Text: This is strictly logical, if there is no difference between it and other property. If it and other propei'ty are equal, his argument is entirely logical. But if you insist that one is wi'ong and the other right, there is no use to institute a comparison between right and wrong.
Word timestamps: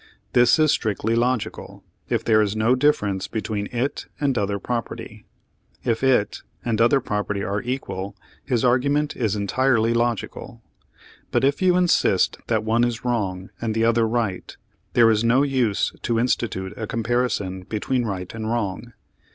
This 0.33 0.57
is 0.57 0.71
strictly 0.71 1.13
logical, 1.15 1.83
if 2.09 2.23
there 2.25 2.41
is 2.41 2.55
no 2.55 2.73
difference 2.73 3.27
between 3.27 3.67
it 3.71 4.07
and 4.19 4.35
other 4.35 4.57
property. 4.57 5.25
If 5.83 6.01
it 6.03 6.41
and 6.65 6.81
other 6.81 6.99
propei'ty 6.99 7.47
are 7.47 7.61
equal, 7.61 8.15
his 8.43 8.65
argument 8.65 9.15
is 9.15 9.35
entirely 9.35 9.93
logical. 9.93 10.63
But 11.29 11.43
if 11.43 11.61
you 11.61 11.77
insist 11.77 12.39
that 12.47 12.63
one 12.63 12.83
is 12.83 13.01
wi'ong 13.01 13.49
and 13.61 13.75
the 13.75 13.85
other 13.85 14.07
right, 14.07 14.57
there 14.93 15.11
is 15.11 15.23
no 15.23 15.43
use 15.43 15.93
to 16.01 16.17
institute 16.19 16.73
a 16.75 16.87
comparison 16.87 17.61
between 17.61 18.03
right 18.03 18.33
and 18.33 18.49
wrong. 18.49 18.93